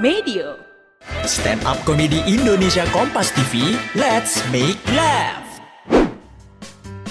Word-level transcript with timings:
Medio. 0.00 0.56
Stand 1.28 1.60
up 1.68 1.76
komedi 1.84 2.24
Indonesia 2.24 2.88
Kompas 2.88 3.36
TV, 3.36 3.76
let's 3.92 4.40
make 4.48 4.80
laugh. 4.96 5.44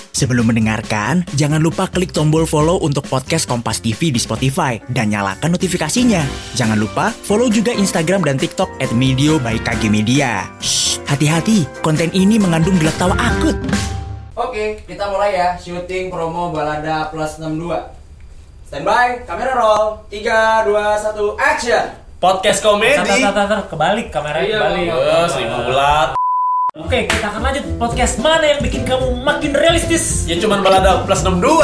Sebelum 0.09 0.49
mendengarkan, 0.49 1.21
jangan 1.37 1.61
lupa 1.61 1.85
klik 1.85 2.09
tombol 2.09 2.49
follow 2.49 2.81
untuk 2.81 3.05
podcast 3.05 3.45
Kompas 3.45 3.85
TV 3.85 4.09
di 4.09 4.17
Spotify 4.17 4.81
dan 4.89 5.13
nyalakan 5.13 5.53
notifikasinya. 5.53 6.25
Jangan 6.57 6.81
lupa 6.81 7.13
follow 7.13 7.45
juga 7.53 7.69
Instagram 7.77 8.25
dan 8.25 8.41
TikTok 8.41 8.81
at 8.81 8.89
Medio 8.97 9.37
by 9.37 9.61
KG 9.61 9.85
Media. 9.85 10.49
Shh, 10.57 10.97
hati-hati, 11.05 11.69
konten 11.85 12.09
ini 12.09 12.41
mengandung 12.41 12.81
gelak 12.81 12.97
tawa 12.97 13.13
akut. 13.21 13.53
Oke, 14.33 14.81
kita 14.89 15.13
mulai 15.13 15.37
ya 15.37 15.53
syuting 15.61 16.09
promo 16.09 16.49
Balada 16.49 17.13
Plus 17.13 17.37
62. 17.37 17.69
Standby, 18.65 19.29
kamera 19.29 19.53
roll. 19.53 20.09
3 20.09 20.65
2 20.65 20.73
1 20.73 21.37
action. 21.37 21.98
Podcast 22.19 22.59
komedi. 22.59 22.99
Tar, 22.99 23.07
tar, 23.07 23.31
tar, 23.31 23.47
tar, 23.47 23.59
kebalik 23.71 24.11
kameranya 24.11 24.43
Iya, 24.43 24.59
kebalik. 24.59 24.87
Eh, 24.91 25.27
seribu 25.31 25.57
bulat. 25.71 26.09
Oke, 26.75 27.07
kita 27.07 27.31
akan 27.31 27.41
lanjut 27.47 27.63
podcast 27.79 28.19
mana 28.19 28.43
yang 28.43 28.59
bikin 28.59 28.83
kamu 28.83 29.23
makin 29.23 29.55
realistis? 29.55 30.27
Ya 30.27 30.35
cuman 30.35 30.59
balada 30.59 31.07
plus 31.07 31.23
62. 31.23 31.63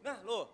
Nah, 0.00 0.16
lo. 0.24 0.48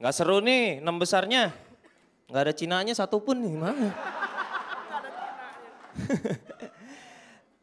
Nggak 0.00 0.14
seru 0.16 0.40
nih, 0.40 0.80
enam 0.80 0.96
besarnya. 0.96 1.52
Nggak 2.32 2.42
ada 2.48 2.52
Cinanya 2.56 2.96
satupun 2.96 3.44
nih, 3.44 3.60
mana? 3.60 3.92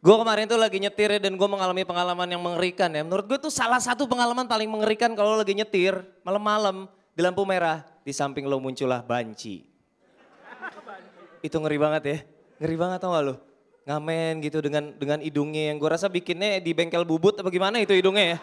gue 0.01 0.15
kemarin 0.17 0.49
tuh 0.49 0.57
lagi 0.57 0.81
nyetir 0.81 1.13
ya, 1.13 1.19
dan 1.21 1.37
gue 1.37 1.47
mengalami 1.47 1.85
pengalaman 1.85 2.25
yang 2.25 2.41
mengerikan 2.41 2.89
ya. 2.89 3.05
Menurut 3.05 3.29
gue 3.29 3.37
tuh 3.37 3.53
salah 3.53 3.77
satu 3.77 4.09
pengalaman 4.09 4.49
paling 4.49 4.65
mengerikan 4.65 5.13
kalau 5.13 5.37
lagi 5.37 5.53
nyetir 5.53 6.01
malam-malam 6.25 6.89
di 7.13 7.21
lampu 7.21 7.45
merah 7.45 7.85
di 8.01 8.09
samping 8.09 8.49
lo 8.49 8.57
muncullah 8.57 9.05
banci. 9.05 9.61
Itu 11.45 11.61
ngeri 11.61 11.77
banget 11.77 12.03
ya, 12.05 12.17
ngeri 12.61 12.75
banget 12.77 12.99
tau 13.01 13.13
gak 13.13 13.23
lo? 13.29 13.35
Ngamen 13.81 14.45
gitu 14.45 14.61
dengan 14.61 14.93
dengan 14.93 15.21
hidungnya 15.21 15.73
yang 15.73 15.77
gue 15.81 15.89
rasa 15.89 16.05
bikinnya 16.05 16.61
di 16.61 16.73
bengkel 16.73 17.01
bubut 17.01 17.37
apa 17.41 17.49
gimana 17.49 17.77
itu 17.81 17.93
hidungnya 17.93 18.37
ya. 18.37 18.39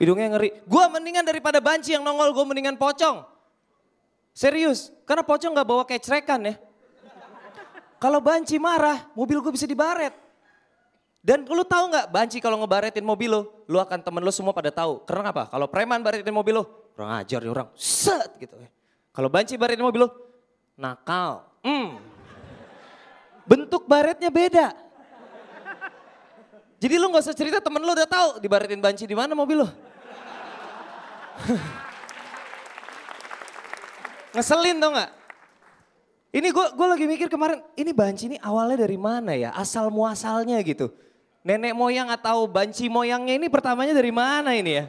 Hidungnya 0.00 0.32
ngeri. 0.32 0.64
Gue 0.64 0.84
mendingan 0.88 1.24
daripada 1.28 1.60
banci 1.60 1.92
yang 1.92 2.00
nongol, 2.00 2.32
gue 2.32 2.44
mendingan 2.48 2.80
pocong. 2.80 3.20
Serius, 4.32 4.88
karena 5.04 5.20
pocong 5.20 5.52
gak 5.52 5.68
bawa 5.68 5.84
kecrekan 5.84 6.40
ya. 6.40 6.54
Kalau 8.00 8.24
banci 8.24 8.56
marah, 8.56 9.12
mobil 9.12 9.44
gue 9.44 9.52
bisa 9.52 9.68
dibaret. 9.68 10.29
Dan 11.20 11.44
lu 11.44 11.60
tahu 11.68 11.92
nggak 11.92 12.08
banci 12.08 12.40
kalau 12.40 12.56
ngebaretin 12.64 13.04
mobil 13.04 13.28
lo, 13.28 13.42
lu 13.68 13.76
akan 13.76 14.00
temen 14.00 14.24
lu 14.24 14.32
semua 14.32 14.56
pada 14.56 14.72
tahu. 14.72 15.04
Karena 15.04 15.28
apa? 15.28 15.52
Kalau 15.52 15.68
preman 15.68 16.00
baretin 16.00 16.32
mobil 16.32 16.56
lo, 16.56 16.64
kurang 16.96 17.12
ajar 17.20 17.44
nih 17.44 17.52
orang, 17.52 17.68
set 17.76 18.40
gitu. 18.40 18.56
Kalau 19.12 19.28
banci 19.28 19.60
baretin 19.60 19.84
mobil 19.84 20.08
lo, 20.08 20.16
nakal. 20.80 21.44
Hmm. 21.60 22.00
Bentuk 23.44 23.84
baretnya 23.84 24.32
beda. 24.32 24.72
Jadi 26.80 26.94
lu 26.96 27.12
nggak 27.12 27.20
usah 27.20 27.36
cerita 27.36 27.60
temen 27.60 27.84
lu 27.84 27.92
udah 27.92 28.08
tahu 28.08 28.40
dibaretin 28.40 28.80
banci 28.80 29.04
di 29.04 29.12
mana 29.12 29.36
mobil 29.36 29.60
lo. 29.60 29.68
Ngeselin 34.32 34.80
tau 34.80 34.88
nggak? 34.96 35.10
Ini 36.30 36.48
gue 36.48 36.66
gue 36.78 36.86
lagi 36.86 37.04
mikir 37.04 37.28
kemarin, 37.28 37.60
ini 37.76 37.92
banci 37.92 38.32
ini 38.32 38.40
awalnya 38.40 38.88
dari 38.88 38.96
mana 38.96 39.36
ya? 39.36 39.52
Asal 39.52 39.92
muasalnya 39.92 40.56
gitu. 40.64 40.88
Nenek 41.40 41.72
moyang 41.72 42.12
atau 42.12 42.44
banci 42.44 42.92
moyangnya 42.92 43.40
ini 43.40 43.48
pertamanya 43.48 43.96
dari 43.96 44.12
mana 44.12 44.52
ini 44.52 44.76
ya? 44.76 44.84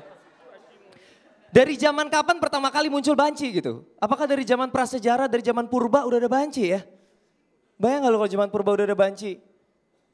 Dari 1.52 1.76
zaman 1.76 2.08
kapan 2.08 2.40
pertama 2.40 2.72
kali 2.72 2.88
muncul 2.88 3.16
banci 3.16 3.52
gitu? 3.52 3.84
Apakah 4.00 4.24
dari 4.24 4.48
zaman 4.48 4.72
prasejarah, 4.72 5.28
dari 5.28 5.44
zaman 5.44 5.68
purba 5.68 6.08
udah 6.08 6.20
ada 6.20 6.32
banci 6.32 6.72
ya? 6.72 6.80
Bayang 7.76 8.08
gak 8.08 8.12
lu 8.12 8.18
kalau 8.24 8.32
zaman 8.32 8.48
purba 8.48 8.72
udah 8.76 8.86
ada 8.88 8.96
banci? 8.96 9.36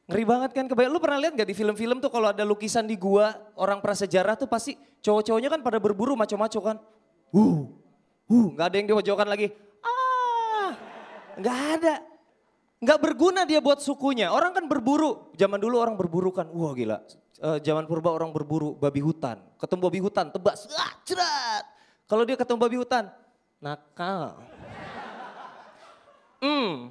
Ngeri 0.08 0.24
banget 0.24 0.52
kan 0.56 0.66
kebayang. 0.66 0.94
Lu 0.94 1.04
pernah 1.04 1.22
lihat 1.22 1.38
gak 1.38 1.46
di 1.46 1.54
film-film 1.54 2.02
tuh 2.02 2.10
kalau 2.10 2.34
ada 2.34 2.42
lukisan 2.42 2.90
di 2.90 2.98
gua 2.98 3.38
orang 3.54 3.84
prasejarah 3.84 4.34
tuh 4.34 4.50
pasti 4.50 4.74
cowok-cowoknya 5.06 5.50
kan 5.52 5.62
pada 5.62 5.78
berburu 5.78 6.18
maco-maco 6.18 6.58
kan. 6.58 6.78
Uh, 7.30 7.70
uh, 8.32 8.48
gak 8.58 8.74
ada 8.74 8.76
yang 8.82 8.88
dipojokan 8.90 9.28
lagi. 9.30 9.54
Ah, 9.86 10.74
gak 11.38 11.60
ada. 11.78 12.17
Gak 12.78 13.02
berguna 13.02 13.42
dia 13.42 13.58
buat 13.58 13.82
sukunya. 13.82 14.30
Orang 14.30 14.54
kan 14.54 14.70
berburu. 14.70 15.34
Zaman 15.34 15.58
dulu 15.58 15.82
orang 15.82 15.98
berburu 15.98 16.30
kan. 16.30 16.46
Wah 16.54 16.78
gila. 16.78 17.02
Eh, 17.38 17.62
zaman 17.62 17.86
purba 17.86 18.10
orang 18.10 18.34
berburu 18.34 18.74
babi 18.78 18.98
hutan. 18.98 19.38
Ketemu 19.62 19.82
babi 19.86 20.02
hutan, 20.02 20.34
tebas. 20.34 20.66
Ah, 20.74 20.98
cerat. 21.06 21.66
Kalau 22.10 22.26
dia 22.26 22.34
ketemu 22.34 22.58
babi 22.58 22.82
hutan, 22.82 23.14
nakal. 23.62 24.42
Hmm. 26.42 26.90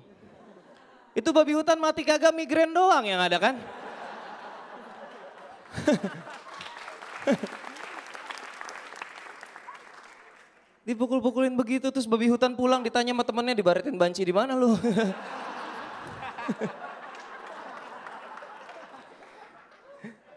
Itu 1.18 1.34
babi 1.34 1.54
hutan 1.54 1.82
mati 1.82 2.06
kagak 2.06 2.30
migrain 2.30 2.70
doang 2.70 3.02
yang 3.06 3.18
ada 3.18 3.42
kan? 3.42 3.58
Dipukul-pukulin 10.86 11.58
begitu 11.58 11.90
terus 11.90 12.06
babi 12.06 12.30
hutan 12.30 12.54
pulang 12.54 12.86
ditanya 12.86 13.10
sama 13.10 13.26
temennya 13.26 13.58
dibaretin 13.58 13.98
banci 13.98 14.22
di 14.22 14.30
mana 14.30 14.54
lu? 14.54 14.78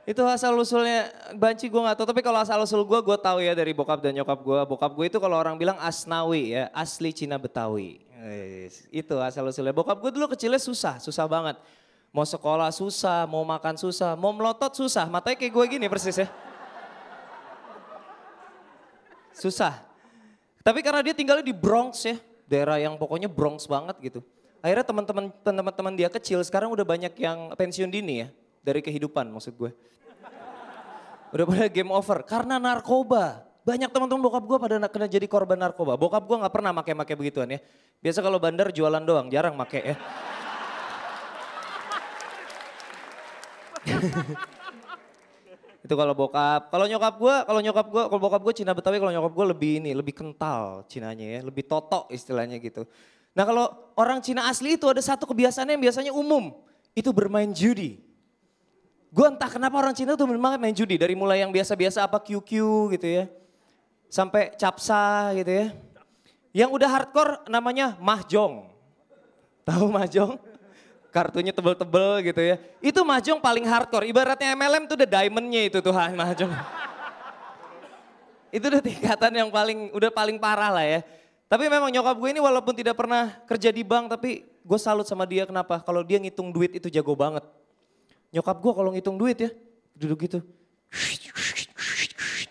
itu 0.09 0.25
asal 0.25 0.57
usulnya 0.57 1.13
banci 1.37 1.69
gue 1.69 1.77
gak 1.77 2.01
tahu. 2.01 2.09
Tapi 2.09 2.25
kalau 2.25 2.41
asal 2.41 2.57
usul 2.57 2.81
gue 2.81 2.97
gue 2.97 3.17
tahu 3.21 3.45
ya 3.45 3.53
dari 3.53 3.77
bokap 3.77 4.01
dan 4.01 4.17
nyokap 4.17 4.41
gue 4.41 4.59
bokap 4.65 4.91
gue 4.97 5.05
itu 5.05 5.21
kalau 5.21 5.37
orang 5.37 5.53
bilang 5.53 5.77
asnawi 5.77 6.57
ya 6.57 6.73
asli 6.73 7.13
Cina 7.13 7.37
Betawi. 7.37 8.01
Wes, 8.17 8.89
itu 8.89 9.13
asal 9.21 9.45
usulnya. 9.45 9.69
Bokap 9.69 10.01
gue 10.01 10.09
dulu 10.09 10.33
kecilnya 10.33 10.57
susah 10.57 10.97
susah 10.97 11.29
banget. 11.29 11.61
Mau 12.09 12.25
sekolah 12.25 12.73
susah 12.73 13.29
mau 13.29 13.45
makan 13.45 13.77
susah 13.77 14.17
mau 14.17 14.33
melotot 14.33 14.73
susah. 14.73 15.05
Matanya 15.05 15.37
kayak 15.37 15.53
gue 15.53 15.65
gini 15.77 15.85
persis 15.85 16.25
ya. 16.25 16.27
Susah. 19.29 19.77
Tapi 20.65 20.81
karena 20.81 21.05
dia 21.05 21.13
tinggalnya 21.13 21.45
di 21.45 21.53
Bronx 21.53 22.01
ya 22.01 22.17
daerah 22.49 22.81
yang 22.81 22.97
pokoknya 22.97 23.29
Bronx 23.29 23.69
banget 23.69 23.93
gitu 24.01 24.25
akhirnya 24.59 24.85
teman-teman 24.85 25.25
teman-teman 25.41 25.93
dia 25.95 26.09
kecil 26.11 26.43
sekarang 26.43 26.71
udah 26.71 26.83
banyak 26.83 27.13
yang 27.19 27.51
pensiun 27.55 27.87
dini 27.87 28.25
ya 28.25 28.27
dari 28.63 28.83
kehidupan 28.83 29.31
maksud 29.31 29.55
gue 29.55 29.71
Udah 31.29 31.45
pada 31.45 31.69
game 31.69 31.93
over 31.93 32.25
karena 32.25 32.57
narkoba. 32.57 33.45
Banyak 33.61 33.93
teman-teman 33.93 34.17
bokap 34.25 34.43
gue 34.49 34.57
pada 34.57 34.81
kena 34.89 35.05
jadi 35.05 35.29
korban 35.29 35.61
narkoba. 35.61 35.93
Bokap 35.93 36.25
gue 36.25 36.41
nggak 36.41 36.49
pernah 36.49 36.73
make-make 36.73 37.13
begituan 37.13 37.53
ya. 37.53 37.61
Biasa 38.01 38.25
kalau 38.25 38.41
bandar 38.41 38.73
jualan 38.73 39.03
doang, 39.05 39.29
jarang 39.29 39.53
make 39.53 39.77
ya. 39.77 39.95
Itu 45.85 45.93
kalau 45.93 46.17
bokap. 46.17 46.73
Kalau 46.73 46.89
nyokap 46.89 47.13
gue, 47.21 47.35
kalau 47.45 47.61
nyokap 47.61 47.85
gue, 47.93 48.03
kalau 48.09 48.21
bokap 48.25 48.41
gue 48.49 48.53
Cina 48.57 48.73
Betawi, 48.73 48.97
kalau 48.97 49.13
nyokap 49.13 49.33
gue 49.37 49.45
lebih 49.53 49.85
ini, 49.85 49.93
lebih 49.93 50.17
kental 50.17 50.81
Cinanya 50.89 51.37
ya, 51.37 51.45
lebih 51.45 51.69
totok 51.69 52.09
istilahnya 52.09 52.57
gitu. 52.57 52.89
Nah 53.33 53.43
kalau 53.45 53.65
orang 53.93 54.19
Cina 54.23 54.49
asli 54.49 54.79
itu 54.79 54.85
ada 54.89 54.99
satu 54.99 55.29
kebiasaan 55.29 55.69
yang 55.69 55.81
biasanya 55.81 56.11
umum, 56.15 56.55
itu 56.97 57.09
bermain 57.13 57.49
judi. 57.53 58.01
Gue 59.09 59.25
entah 59.25 59.49
kenapa 59.49 59.73
orang 59.81 59.97
Cina 59.97 60.13
tuh 60.13 60.29
banget 60.29 60.59
main 60.61 60.75
judi. 60.75 60.93
Dari 60.93 61.17
mulai 61.17 61.41
yang 61.41 61.49
biasa-biasa 61.49 62.05
apa 62.05 62.21
QQ 62.21 62.49
gitu 62.93 63.07
ya. 63.09 63.25
Sampai 64.05 64.53
capsa 64.53 65.33
gitu 65.33 65.49
ya. 65.49 65.67
Yang 66.53 66.69
udah 66.77 66.89
hardcore 66.89 67.31
namanya 67.49 67.97
mahjong. 67.97 68.69
Tahu 69.65 69.85
mahjong? 69.89 70.37
Kartunya 71.09 71.49
tebel-tebel 71.49 72.21
gitu 72.21 72.41
ya. 72.41 72.61
Itu 72.85 73.01
mahjong 73.01 73.41
paling 73.41 73.65
hardcore. 73.65 74.05
Ibaratnya 74.05 74.53
MLM 74.53 74.85
tuh 74.85 74.93
udah 74.97 75.09
diamondnya 75.09 75.61
itu 75.65 75.77
tuh 75.81 75.93
mahjong. 75.93 76.53
itu 78.49 78.65
udah 78.65 78.81
tingkatan 78.81 79.33
yang 79.33 79.49
paling, 79.49 79.89
udah 79.93 80.09
paling 80.13 80.37
parah 80.37 80.69
lah 80.69 80.85
ya. 80.85 81.01
Tapi 81.49 81.65
memang 81.65 81.89
nyokap 81.89 82.13
gue 82.13 82.29
ini 82.29 82.37
walaupun 82.37 82.77
tidak 82.77 82.93
pernah 82.93 83.33
kerja 83.49 83.73
di 83.73 83.81
bank 83.81 84.13
tapi 84.13 84.45
gue 84.45 84.79
salut 84.79 85.09
sama 85.09 85.25
dia 85.25 85.49
kenapa? 85.49 85.81
Kalau 85.81 86.05
dia 86.05 86.21
ngitung 86.21 86.53
duit 86.53 86.77
itu 86.77 86.93
jago 86.93 87.17
banget. 87.17 87.41
Nyokap 88.29 88.61
gue 88.61 88.71
kalau 88.77 88.89
ngitung 88.93 89.17
duit 89.17 89.33
ya, 89.41 89.49
duduk 89.97 90.29
gitu. 90.29 90.45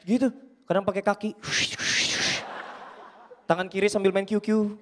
Gitu, 0.03 0.35
kadang 0.67 0.83
pakai 0.83 1.07
kaki. 1.07 1.31
Tangan 3.47 3.71
kiri 3.71 3.87
sambil 3.87 4.11
main 4.11 4.27
QQ. 4.27 4.75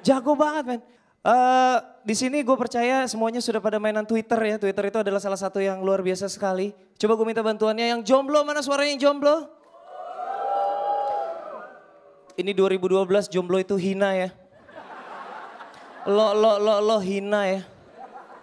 Jago 0.00 0.32
banget 0.32 0.64
men. 0.64 0.80
Uh, 1.24 1.80
di 2.04 2.12
sini 2.12 2.44
gue 2.44 2.52
percaya 2.52 3.08
semuanya 3.08 3.40
sudah 3.44 3.60
pada 3.60 3.76
mainan 3.76 4.08
Twitter 4.08 4.40
ya. 4.40 4.56
Twitter 4.56 4.88
itu 4.88 4.98
adalah 5.04 5.20
salah 5.20 5.36
satu 5.36 5.60
yang 5.60 5.84
luar 5.84 6.00
biasa 6.00 6.32
sekali. 6.32 6.72
Coba 6.96 7.12
gue 7.12 7.26
minta 7.28 7.44
bantuannya 7.44 7.92
yang 7.92 8.00
jomblo, 8.00 8.40
mana 8.40 8.64
suaranya 8.64 8.96
yang 8.96 9.02
jomblo? 9.12 9.52
Ini 12.34 12.50
2012 12.50 13.30
jomblo 13.30 13.62
itu 13.62 13.78
hina 13.78 14.10
ya. 14.14 14.30
Lo 16.04 16.34
lo 16.34 16.58
lo 16.58 16.74
lo 16.82 16.98
hina 16.98 17.46
ya. 17.46 17.62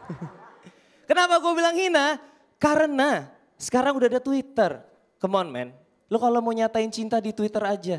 Kenapa 1.09 1.43
gue 1.43 1.53
bilang 1.53 1.75
hina? 1.75 2.17
Karena 2.55 3.27
sekarang 3.59 3.99
udah 3.99 4.07
ada 4.07 4.21
Twitter. 4.23 4.79
Come 5.19 5.35
on 5.37 5.47
man, 5.51 5.69
lo 6.07 6.17
kalau 6.17 6.39
mau 6.39 6.55
nyatain 6.55 6.89
cinta 6.89 7.19
di 7.19 7.35
Twitter 7.35 7.61
aja. 7.61 7.97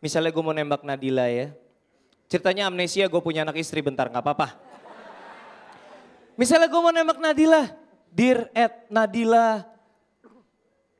Misalnya 0.00 0.32
gue 0.32 0.42
mau 0.42 0.56
nembak 0.56 0.82
Nadila 0.82 1.28
ya. 1.28 1.52
Ceritanya 2.26 2.66
amnesia 2.66 3.06
gue 3.06 3.22
punya 3.22 3.46
anak 3.46 3.60
istri 3.62 3.78
bentar 3.84 4.10
gak 4.10 4.18
apa-apa. 4.18 4.58
Misalnya 6.34 6.66
gue 6.66 6.80
mau 6.82 6.90
nembak 6.90 7.22
Nadila. 7.22 7.70
Dear 8.10 8.48
at 8.56 8.88
Nadila 8.88 9.68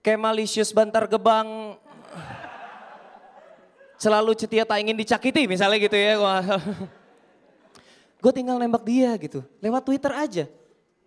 Kemalisius 0.04 0.70
Bantar 0.70 1.08
Gebang 1.10 1.80
selalu 3.96 4.36
cetia 4.36 4.64
tak 4.64 4.80
ingin 4.80 4.96
dicakiti 4.96 5.48
misalnya 5.48 5.80
gitu 5.80 5.96
ya. 5.96 6.16
Gue 8.22 8.32
tinggal 8.32 8.56
nembak 8.56 8.84
dia 8.84 9.12
gitu, 9.20 9.44
lewat 9.60 9.84
Twitter 9.84 10.12
aja. 10.12 10.44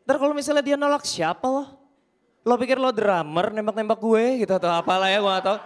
Ntar 0.05 0.17
kalau 0.17 0.33
misalnya 0.33 0.63
dia 0.65 0.75
nolak 0.77 1.05
siapa 1.05 1.45
lo? 1.45 1.65
Lo 2.45 2.55
pikir 2.55 2.79
lo 2.79 2.89
drummer 2.89 3.51
nembak-nembak 3.51 3.99
gue 3.99 4.45
gitu 4.45 4.53
atau 4.55 4.71
apalah 4.71 5.11
ya 5.11 5.19
gue 5.19 5.27
gak 5.27 5.45
tau. 5.45 5.57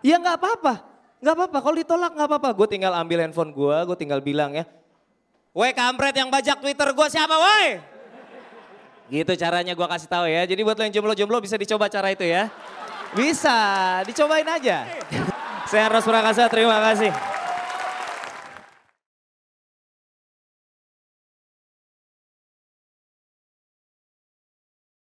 Ya 0.00 0.16
nggak 0.16 0.36
apa-apa, 0.40 0.74
nggak 1.20 1.34
apa-apa. 1.36 1.58
Kalau 1.60 1.76
ditolak 1.76 2.12
nggak 2.16 2.28
apa-apa. 2.28 2.48
Gue 2.56 2.68
tinggal 2.68 2.92
ambil 2.96 3.22
handphone 3.22 3.52
gue, 3.52 3.76
gue 3.86 3.96
tinggal 3.96 4.20
bilang 4.20 4.56
ya. 4.56 4.64
Woi 5.54 5.70
kampret 5.72 6.16
yang 6.16 6.28
bajak 6.28 6.58
Twitter 6.58 6.88
gue 6.90 7.06
siapa 7.08 7.36
woi? 7.36 7.80
Gitu 9.10 9.32
caranya 9.34 9.74
gue 9.74 9.86
kasih 9.86 10.10
tahu 10.10 10.26
ya. 10.30 10.42
Jadi 10.46 10.60
buat 10.62 10.78
lo 10.78 10.82
yang 10.86 10.94
jomblo-jomblo 10.94 11.38
bisa 11.42 11.58
dicoba 11.58 11.90
cara 11.90 12.14
itu 12.14 12.22
ya. 12.22 12.46
Bisa, 13.14 13.58
dicobain 14.06 14.46
aja. 14.46 14.86
Saya 15.70 15.86
Ros 15.86 16.02
Prakasa, 16.02 16.50
terima 16.50 16.82
kasih. 16.82 17.14